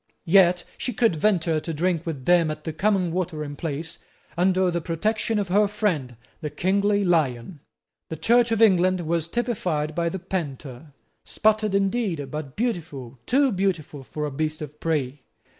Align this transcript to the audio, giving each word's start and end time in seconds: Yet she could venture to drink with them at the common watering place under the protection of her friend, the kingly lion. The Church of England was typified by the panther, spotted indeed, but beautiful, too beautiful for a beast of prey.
Yet 0.25 0.63
she 0.79 0.93
could 0.93 1.15
venture 1.15 1.59
to 1.59 1.73
drink 1.75 2.07
with 2.07 2.25
them 2.25 2.49
at 2.49 2.63
the 2.63 2.73
common 2.73 3.11
watering 3.11 3.55
place 3.55 3.99
under 4.35 4.71
the 4.71 4.81
protection 4.81 5.37
of 5.37 5.49
her 5.49 5.67
friend, 5.67 6.17
the 6.39 6.49
kingly 6.49 7.05
lion. 7.05 7.59
The 8.09 8.15
Church 8.15 8.51
of 8.51 8.63
England 8.63 9.01
was 9.01 9.27
typified 9.27 9.93
by 9.93 10.09
the 10.09 10.17
panther, 10.17 10.93
spotted 11.23 11.75
indeed, 11.75 12.31
but 12.31 12.55
beautiful, 12.55 13.19
too 13.27 13.51
beautiful 13.51 14.01
for 14.03 14.25
a 14.25 14.31
beast 14.31 14.59
of 14.63 14.79
prey. 14.79 15.21